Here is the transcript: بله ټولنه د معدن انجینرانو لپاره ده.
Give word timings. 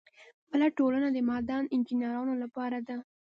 بله 0.49 0.67
ټولنه 0.77 1.07
د 1.11 1.17
معدن 1.29 1.63
انجینرانو 1.75 2.33
لپاره 2.43 2.77
ده. 2.87 2.97